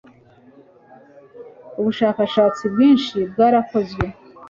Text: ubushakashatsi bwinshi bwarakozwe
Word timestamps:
ubushakashatsi 1.79 2.63
bwinshi 2.73 3.17
bwarakozwe 3.31 4.05